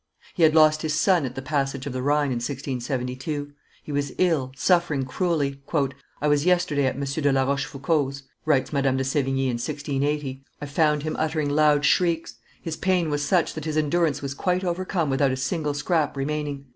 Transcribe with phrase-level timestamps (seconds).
[0.33, 3.51] He had lost his son at the passage of the Rhine, in 1672.
[3.83, 5.61] He was ill, suffering cruelly.
[6.19, 7.03] "I was yesterday at M.
[7.03, 10.43] de La Rochefoucauld's," writes Madame de Sevigne, in 1680.
[10.59, 14.63] "I found him uttering loud shrieks; his pain was such that his endurance was quite
[14.63, 16.65] overcome without a single scrap remaining.